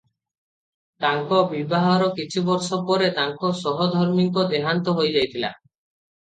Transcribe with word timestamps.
ତାଙ୍କ 1.03 1.41
ବିବାହର 1.51 2.07
କିଛି 2.15 2.43
ବର୍ଷ 2.47 2.79
ପରେ 2.87 3.11
ତାଙ୍କ 3.19 3.53
ସହଧର୍ମୀଙ୍କ 3.61 4.47
ଦେହାନ୍ତ 4.55 4.97
ହୋଇଯାଇଥିଲା। 5.03 5.55